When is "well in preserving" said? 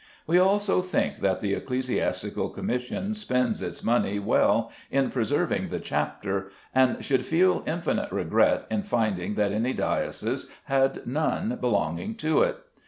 4.17-5.67